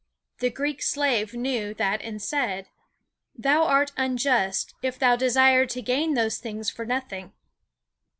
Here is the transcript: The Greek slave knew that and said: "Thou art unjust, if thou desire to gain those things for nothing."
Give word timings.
The 0.39 0.49
Greek 0.49 0.81
slave 0.81 1.35
knew 1.35 1.75
that 1.75 2.01
and 2.01 2.19
said: 2.19 2.65
"Thou 3.37 3.65
art 3.65 3.91
unjust, 3.95 4.73
if 4.81 4.97
thou 4.97 5.15
desire 5.15 5.67
to 5.67 5.79
gain 5.83 6.15
those 6.15 6.39
things 6.39 6.71
for 6.71 6.87
nothing." 6.87 7.33